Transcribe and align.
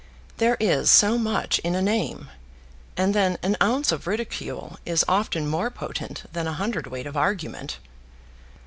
There 0.37 0.57
is 0.59 0.89
so 0.89 1.19
much 1.19 1.59
in 1.59 1.75
a 1.75 1.79
name, 1.83 2.31
and 2.97 3.13
then 3.13 3.37
an 3.43 3.55
ounce 3.61 3.91
of 3.91 4.07
ridicule 4.07 4.79
is 4.83 5.05
often 5.07 5.45
more 5.45 5.69
potent 5.69 6.23
than 6.33 6.47
a 6.47 6.53
hundredweight 6.53 7.05
of 7.05 7.15
argument. 7.15 7.77